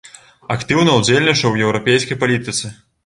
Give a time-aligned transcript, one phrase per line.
[0.55, 2.73] Актыўна ўдзельнічаў у еўрапейскай палітыцы.